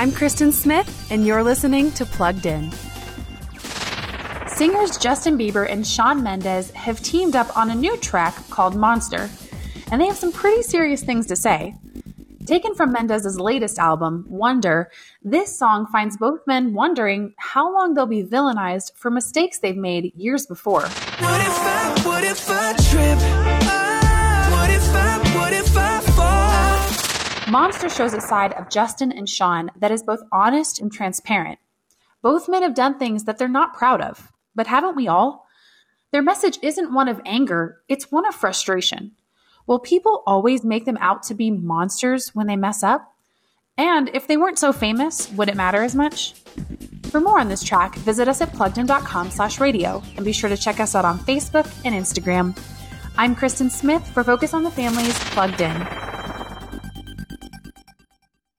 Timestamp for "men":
16.46-16.72, 32.48-32.62